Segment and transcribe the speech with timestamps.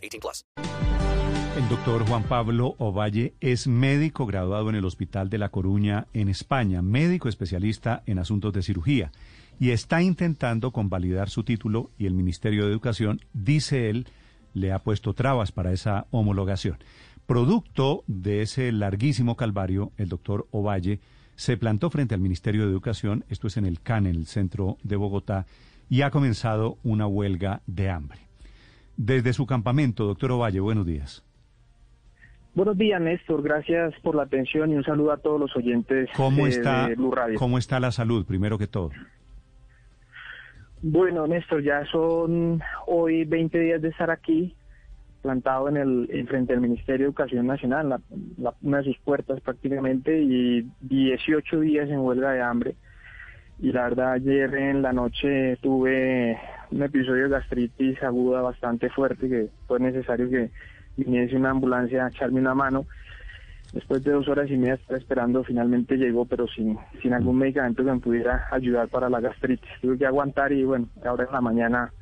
[0.00, 0.44] 18 plus.
[1.56, 6.28] El doctor Juan Pablo Ovalle es médico graduado en el Hospital de La Coruña en
[6.28, 9.12] España, médico especialista en asuntos de cirugía
[9.58, 14.06] y está intentando convalidar su título y el Ministerio de Educación, dice él,
[14.54, 16.78] le ha puesto trabas para esa homologación.
[17.26, 21.00] Producto de ese larguísimo calvario, el doctor Ovalle
[21.36, 24.78] se plantó frente al Ministerio de Educación, esto es en el CAN, en el centro
[24.82, 25.46] de Bogotá,
[25.90, 28.29] y ha comenzado una huelga de hambre.
[29.02, 31.24] Desde su campamento, doctor Ovalle, buenos días.
[32.54, 33.40] Buenos días, Néstor.
[33.42, 36.96] Gracias por la atención y un saludo a todos los oyentes ¿Cómo eh, está, de
[36.96, 37.38] Blue Radio.
[37.38, 38.90] ¿Cómo está la salud, primero que todo?
[40.82, 44.54] Bueno, Néstor, ya son hoy 20 días de estar aquí,
[45.22, 48.00] plantado en el en frente al Ministerio de Educación Nacional, la-
[48.36, 52.74] la- una de sus puertas prácticamente, y 18 días en huelga de hambre.
[53.60, 56.38] Y la verdad, ayer en la noche tuve
[56.70, 60.50] un episodio de gastritis aguda bastante fuerte, que fue necesario que
[60.96, 62.86] viniese una ambulancia a echarme una mano.
[63.72, 67.84] Después de dos horas y media estar esperando, finalmente llegó, pero sin, sin algún medicamento
[67.84, 69.70] que me pudiera ayudar para la gastritis.
[69.80, 71.92] Tuve que aguantar y bueno, ahora en la mañana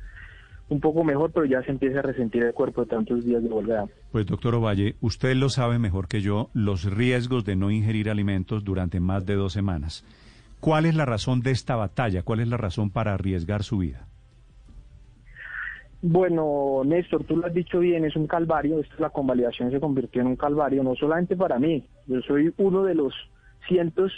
[0.69, 3.49] un poco mejor, pero ya se empieza a resentir el cuerpo de tantos días de
[3.49, 3.95] hambre.
[4.11, 8.63] Pues doctor Ovalle, usted lo sabe mejor que yo, los riesgos de no ingerir alimentos
[8.63, 10.05] durante más de dos semanas.
[10.59, 12.23] ¿Cuál es la razón de esta batalla?
[12.23, 14.07] ¿Cuál es la razón para arriesgar su vida?
[16.01, 18.79] Bueno, Néstor, tú lo has dicho bien, es un calvario.
[18.79, 21.85] Esto, la convalidación se convirtió en un calvario, no solamente para mí.
[22.07, 23.13] Yo soy uno de los
[23.67, 24.11] cientos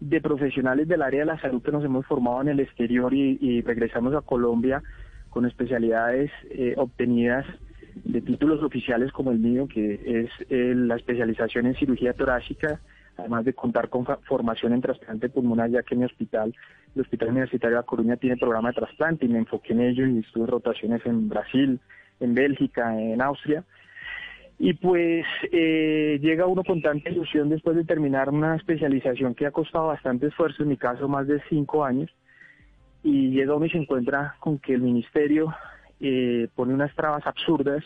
[0.00, 3.38] de profesionales del área de la salud que nos hemos formado en el exterior y,
[3.40, 4.82] y regresamos a Colombia
[5.30, 7.46] con especialidades eh, obtenidas
[8.04, 12.80] de títulos oficiales como el mío, que es eh, la especialización en cirugía torácica,
[13.16, 16.54] además de contar con formación en trasplante pulmonar, ya que mi hospital,
[16.94, 20.06] el Hospital Universitario de La Coruña, tiene programa de trasplante y me enfoqué en ello
[20.06, 21.80] y estuve en rotaciones en Brasil,
[22.20, 23.64] en Bélgica, en Austria.
[24.58, 29.50] Y pues eh, llega uno con tanta ilusión después de terminar una especialización que ha
[29.50, 32.10] costado bastante esfuerzo, en mi caso más de cinco años,
[33.02, 35.52] y llega uno se encuentra con que el ministerio
[36.00, 37.82] eh, pone unas trabas absurdas,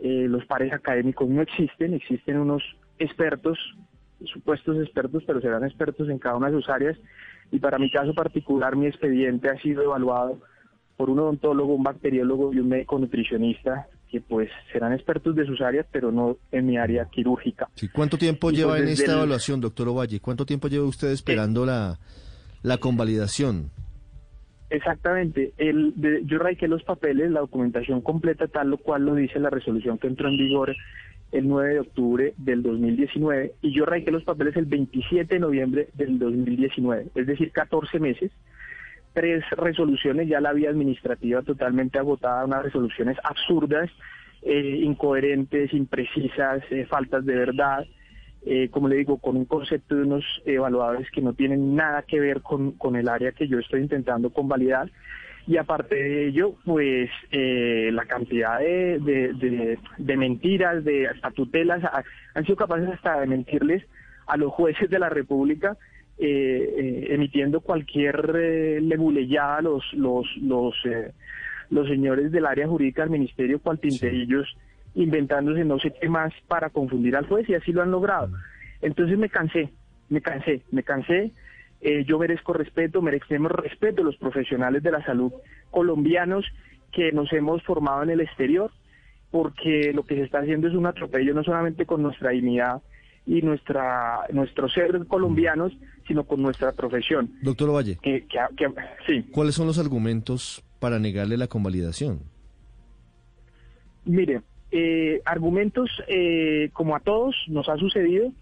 [0.00, 2.62] eh, los pares académicos no existen, existen unos
[2.98, 3.58] expertos,
[4.32, 6.96] supuestos expertos, pero serán expertos en cada una de sus áreas,
[7.50, 10.40] y para mi caso particular mi expediente ha sido evaluado
[10.96, 15.60] por un odontólogo, un bacteriólogo y un médico nutricionista, que pues serán expertos de sus
[15.60, 17.68] áreas, pero no en mi área quirúrgica.
[17.74, 20.20] Sí, ¿Cuánto tiempo Y lleva pues en esta el- evaluación, doctor Ovalle?
[20.20, 21.98] ¿Cuánto tiempo lleva usted esperando la,
[22.62, 23.70] la convalidación?
[24.70, 25.52] Exactamente.
[25.56, 29.50] El, de- yo radiqué los papeles, la documentación completa, tal lo cual lo dice la
[29.50, 30.74] resolución que entró en vigor
[31.34, 35.88] el 9 de octubre del 2019, y yo radiqué los papeles el 27 de noviembre
[35.94, 38.30] del 2019, es decir, 14 meses.
[39.12, 43.90] Tres resoluciones, ya la vía administrativa totalmente agotada, unas resoluciones absurdas,
[44.42, 47.84] eh, incoherentes, imprecisas, eh, faltas de verdad,
[48.46, 52.20] eh, como le digo, con un concepto de unos evaluadores que no tienen nada que
[52.20, 54.90] ver con, con el área que yo estoy intentando convalidar.
[55.46, 61.30] Y aparte de ello, pues eh, la cantidad de, de, de- de mentiras, de hasta
[61.32, 62.02] tutelas, ha-
[62.34, 63.84] han sido capaces hasta de mentirles
[64.26, 65.76] a los jueces de la República,
[66.18, 71.12] eh, eh, emitiendo cualquier eh, leguleyada a los, los, los, eh,
[71.70, 74.56] los señores del área jurídica del ministerio, cual tinterillos,
[74.94, 78.30] inventándose no sé qué más para confundir al juez y así lo han logrado.
[78.80, 79.68] Entonces me cansé,
[80.08, 81.32] me cansé, me cansé.
[81.86, 85.30] Eh, yo merezco respeto, merecemos respeto los profesionales de la salud
[85.70, 86.46] colombianos
[86.92, 88.70] que nos hemos formado en el exterior,
[89.30, 92.80] porque lo que se está haciendo es un atropello no solamente con nuestra dignidad
[93.26, 95.72] y nuestra nuestro ser colombianos,
[96.08, 97.30] sino con nuestra profesión.
[97.42, 98.72] Doctor Ovalle, Que, que, que-
[99.06, 99.22] sí.
[99.30, 102.20] ¿cuáles son los argumentos para negarle la convalidación?
[104.06, 104.40] Mire,
[104.70, 108.32] eh, argumentos eh, como a todos nos ha sucedido,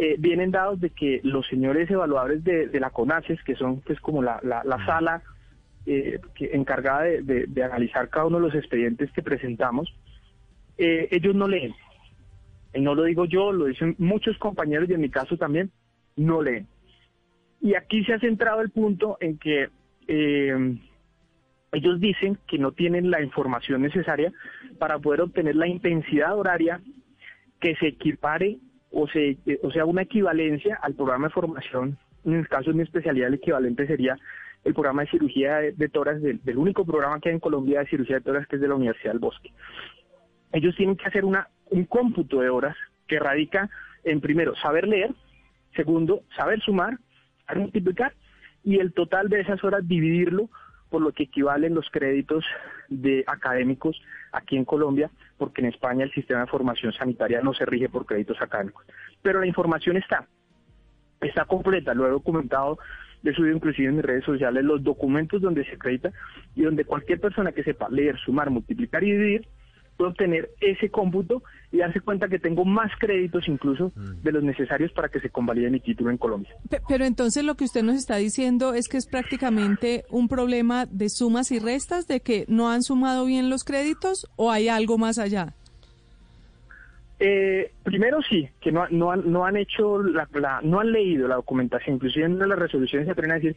[0.00, 4.22] eh, vienen dados de que los señores evaluadores de, la CONACES, que son pues como
[4.22, 5.22] la, la, la sala
[5.86, 9.92] eh, encargada de, de- de analizar cada uno de los expedientes que presentamos,
[10.78, 11.74] eh, ellos no leen.
[12.74, 15.70] Y no lo digo yo, lo dicen muchos compañeros y en mi caso también,
[16.16, 16.68] no leen.
[17.60, 19.68] Y aquí se ha centrado el punto en que
[20.06, 20.76] eh,
[21.72, 24.32] ellos dicen que no tienen la información necesaria
[24.78, 26.80] para poder obtener la intensidad horaria
[27.60, 28.58] que se equipare
[28.90, 31.98] o, se, eh, o sea una equivalencia al programa de formación.
[32.24, 34.18] En el caso de mi especialidad, el equivalente sería
[34.64, 37.86] el programa de cirugía de, toras, del, del único programa que hay en Colombia de
[37.86, 39.52] cirugía de toras, que es de la Universidad del Bosque.
[40.52, 42.76] Ellos tienen que hacer una, un cómputo de horas
[43.06, 43.70] que radica
[44.04, 45.14] en, primero, saber leer,
[45.74, 46.98] segundo, saber sumar,
[47.46, 48.12] saber multiplicar,
[48.64, 50.50] y el total de esas horas dividirlo
[50.90, 52.44] por lo que equivalen los créditos
[52.88, 54.00] de académicos
[54.32, 58.06] aquí en Colombia, porque en España el sistema de formación sanitaria no se rige por
[58.06, 58.86] créditos académicos.
[59.22, 60.26] Pero la información está,
[61.20, 62.78] está completa, lo he documentado,
[63.24, 66.12] he subido inclusive en mis redes sociales los documentos donde se acredita
[66.54, 69.48] y donde cualquier persona que sepa leer, sumar, multiplicar y dividir
[69.98, 73.92] puedo obtener ese cómputo y darse cuenta que tengo más créditos incluso
[74.22, 76.54] de los necesarios para que se convalide mi título en Colombia.
[76.70, 80.86] Pe- Pero entonces lo que usted nos está diciendo es que es prácticamente un problema
[80.86, 84.96] de sumas y restas, de que no han sumado bien los créditos o hay algo
[84.96, 85.52] más allá.
[87.20, 91.26] Eh, primero sí, que no, no, han, no han hecho, la, la- no han leído
[91.26, 93.56] la documentación, inclusive en una de las resoluciones se atreven a decir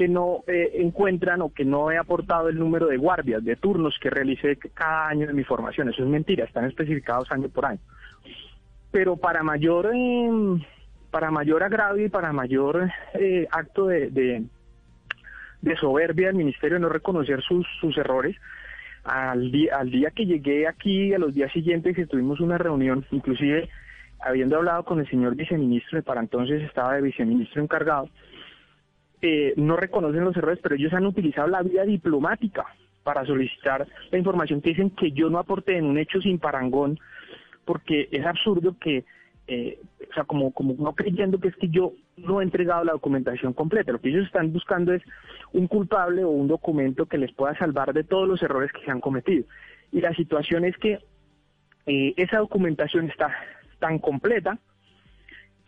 [0.00, 3.98] que no eh, encuentran o que no he aportado el número de guardias, de turnos
[4.00, 5.90] que realicé cada año de mi formación.
[5.90, 7.80] Eso es mentira, están especificados año por año.
[8.90, 10.30] Pero para mayor, eh,
[11.10, 14.42] para mayor agravio y para mayor eh, acto de,
[15.78, 17.66] soberbia del ministerio de no reconocer sus,
[17.98, 18.34] errores,
[19.04, 23.04] al día, al día que llegué aquí, a los días siguientes que tuvimos una reunión,
[23.10, 23.68] inclusive
[24.18, 28.08] habiendo hablado con el señor viceministro, para entonces estaba de viceministro encargado,
[29.22, 32.66] eh, no reconocen los errores, pero ellos han utilizado la vía diplomática
[33.02, 36.98] para solicitar la información que dicen que yo no aporté en un hecho sin parangón,
[37.64, 39.04] porque es absurdo que,
[39.46, 39.78] eh,
[40.10, 43.52] o sea, como, como no creyendo que es que yo no he entregado la documentación
[43.52, 43.92] completa.
[43.92, 45.02] Lo que ellos están buscando es
[45.52, 48.90] un culpable o un documento que les pueda salvar de todos los errores que se
[48.90, 49.44] han cometido.
[49.92, 50.98] Y la situación es que
[51.86, 53.34] eh, esa documentación está
[53.78, 54.58] tan completa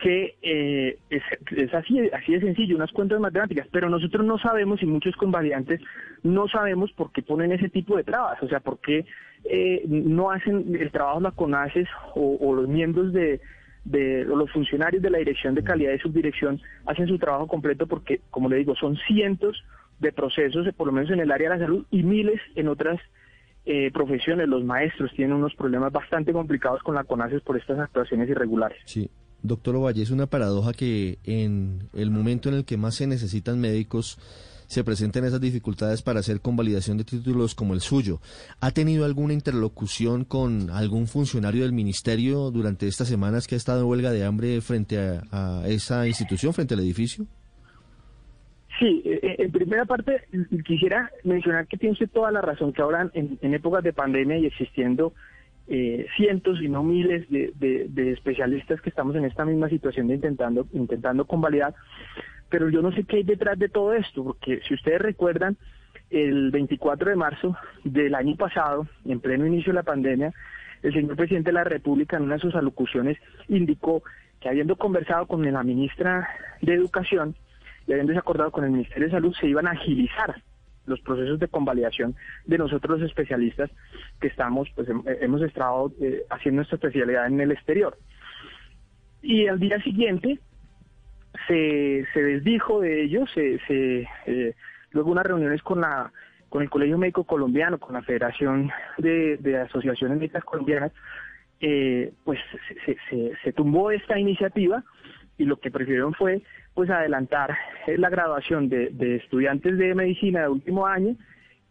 [0.03, 1.23] que eh, es,
[1.55, 5.79] es así, así de sencillo, unas cuentas matemáticas, pero nosotros no sabemos y muchos convalidantes
[6.23, 9.05] no sabemos por qué ponen ese tipo de trabas, o sea, por qué
[9.45, 13.39] eh, no hacen el trabajo la CONACES o, o los miembros de,
[13.85, 17.87] de o los funcionarios de la Dirección de Calidad y Subdirección hacen su trabajo completo
[17.87, 19.63] porque, como le digo, son cientos
[19.99, 22.99] de procesos, por lo menos en el área de la salud, y miles en otras
[23.65, 24.49] eh, profesiones.
[24.49, 28.79] Los maestros tienen unos problemas bastante complicados con la CONACES por estas actuaciones irregulares.
[28.83, 29.09] Sí.
[29.43, 33.59] Doctor Ovalle, es una paradoja que en el momento en el que más se necesitan
[33.59, 34.17] médicos
[34.67, 38.21] se presenten esas dificultades para hacer convalidación de títulos como el suyo.
[38.59, 43.81] ¿Ha tenido alguna interlocución con algún funcionario del ministerio durante estas semanas que ha estado
[43.81, 47.27] en huelga de hambre frente a, a esa institución, frente al edificio?
[48.79, 50.23] Sí, eh, en primera parte
[50.65, 54.47] quisiera mencionar que tiene toda la razón, que ahora en, en épocas de pandemia y
[54.47, 55.13] existiendo
[55.67, 60.15] eh, cientos y no miles de, de, especialistas que estamos en esta misma situación de
[60.15, 61.73] intentando, intentando convalidar,
[62.49, 65.57] pero yo no sé qué hay detrás de todo esto, porque si ustedes recuerdan,
[66.09, 70.33] el 24 de marzo del año pasado, en pleno inicio de la pandemia,
[70.83, 73.17] el señor presidente de la República en una de sus alocuciones
[73.47, 74.03] indicó
[74.39, 76.27] que habiendo conversado con la ministra
[76.61, 77.35] de Educación
[77.87, 80.41] y habiendo acordado con el Ministerio de Salud, se iban a agilizar
[80.85, 82.15] los procesos de convalidación
[82.45, 83.69] de nosotros los especialistas
[84.19, 84.87] que estamos, pues
[85.21, 87.97] hemos estado eh, haciendo nuestra especialidad en el exterior.
[89.21, 90.39] Y al día siguiente
[91.47, 94.55] se, se desdijo de ello, se, se eh,
[94.91, 96.11] luego unas reuniones con la
[96.49, 100.91] con el Colegio Médico Colombiano, con la Federación de, de Asociaciones Médicas Colombianas,
[101.59, 102.39] eh, pues
[102.85, 104.83] se, se, se tumbó esta iniciativa
[105.37, 106.41] y lo que prefirieron fue
[106.73, 107.55] pues adelantar
[107.87, 111.15] la graduación de, de estudiantes de medicina de último año,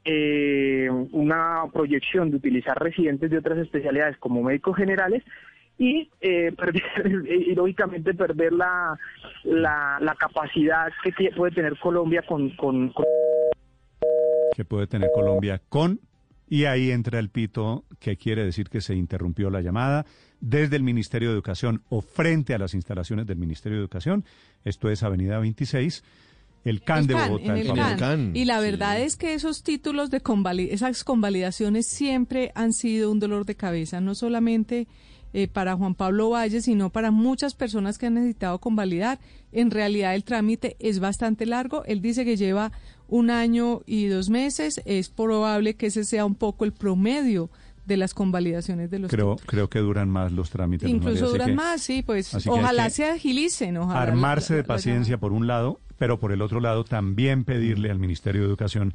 [0.04, 5.22] eh, una proyección de utilizar residentes de otras especialidades como médicos generales
[5.78, 6.52] y, eh,
[7.24, 8.98] y lógicamente perder la,
[9.44, 13.04] la, la, capacidad que puede tener Colombia con, con, con...
[14.56, 15.98] Que puede tener Colombia con...
[16.52, 20.04] Y ahí entra el pito que quiere decir que se interrumpió la llamada
[20.38, 24.26] desde el Ministerio de Educación o frente a las instalaciones del Ministerio de Educación.
[24.62, 26.04] Esto es Avenida 26.
[26.66, 27.44] El CAN el de CAN, Bogotá.
[27.44, 27.98] En el el CAN.
[27.98, 28.64] CAN, Y la sí.
[28.64, 33.54] verdad es que esos títulos de convali esas convalidaciones siempre han sido un dolor de
[33.54, 34.88] cabeza, no solamente
[35.32, 39.18] eh, para Juan Pablo Valle, sino para muchas personas que han necesitado convalidar.
[39.52, 41.82] En realidad el trámite es bastante largo.
[41.86, 42.72] Él dice que lleva
[43.12, 44.80] un año y dos meses.
[44.86, 47.50] Es probable que ese sea un poco el promedio
[47.86, 49.50] de las convalidaciones de los Creo, títulos.
[49.50, 50.88] creo que duran más los trámites.
[50.88, 54.00] Incluso María, duran que más, sí, pues ojalá se agilicen, ojalá.
[54.02, 57.90] Armarse la- de la- paciencia por un lado, pero por el otro lado también pedirle
[57.90, 58.94] al Ministerio de Educación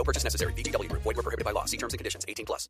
[0.00, 0.54] No purchase necessary.
[0.54, 1.02] VGW Group.
[1.02, 1.66] Void were prohibited by law.
[1.66, 2.24] See terms and conditions.
[2.26, 2.68] 18 plus.